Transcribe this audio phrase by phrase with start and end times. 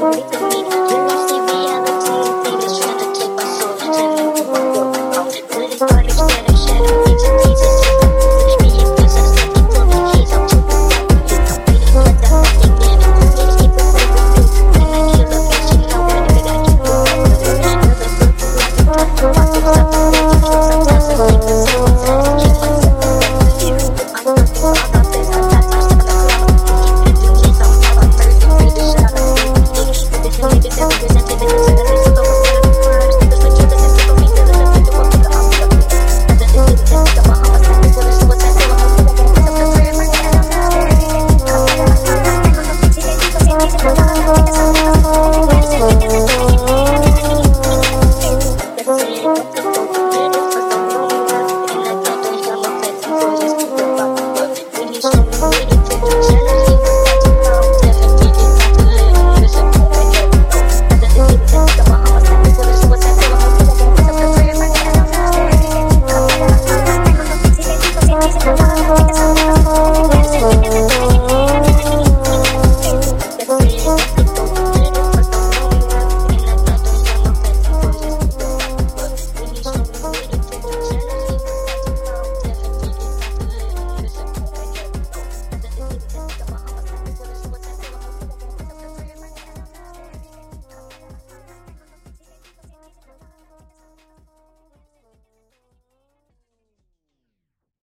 [0.00, 0.49] Mix.